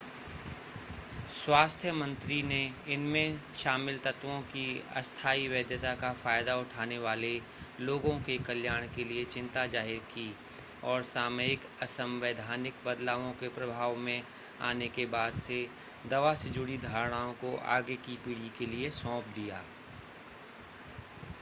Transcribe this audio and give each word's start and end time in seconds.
स्वास्थ्य 1.33 1.91
मंत्री 1.91 2.41
ने 2.43 2.61
इसमें 2.87 3.39
शामिल 3.55 3.97
तत्वों 3.97 4.39
की 4.53 4.63
अस्थाई 4.95 5.47
वैधता 5.47 5.93
का 5.95 6.11
फ़ायदा 6.13 6.55
उठाने 6.55 6.97
वाले 6.99 7.29
लोगों 7.81 8.17
के 8.19 8.37
कल्याण 8.45 8.87
के 8.95 9.03
लिए 9.03 9.25
चिंता 9.27 9.65
ज़ाहिर 9.67 9.99
की 10.13 10.25
और 10.85 11.03
सामयिक 11.03 11.67
असंवैधानिक 11.81 12.83
बदलावों 12.85 13.31
के 13.41 13.49
प्रभाव 13.59 13.95
में 13.99 14.21
आने 14.71 14.87
के 14.89 15.05
बाद 15.13 15.33
से 15.39 15.65
दवा 16.09 16.33
से 16.35 16.49
जुड़ी 16.49 16.77
धारणाओं 16.89 17.33
को 17.43 17.55
आगे 17.75 17.95
की 18.07 18.17
पीढ़ी 18.25 18.51
के 18.57 18.65
लिए 18.67 18.89
सौंप 18.97 19.27
दिया 19.35 19.63